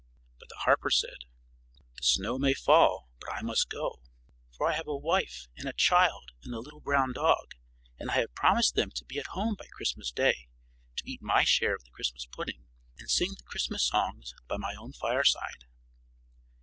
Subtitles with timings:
[0.39, 1.19] But the harper said,
[1.97, 4.01] "The snow may fall, but I must go,
[4.57, 7.51] for I have a wife and a child and a little brown dog;
[7.99, 10.47] and I have promised them to be at home by Christmas day
[10.95, 12.65] to eat my share of the Christmas pudding
[12.97, 15.65] and sing the Christmas songs by my own fireside."